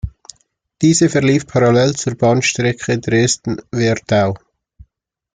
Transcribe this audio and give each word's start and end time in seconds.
Diese 0.81 1.09
verlief 1.09 1.45
parallel 1.45 1.95
zur 1.95 2.15
Bahnstrecke 2.15 2.97
Dresden–Werdau. 2.99 4.33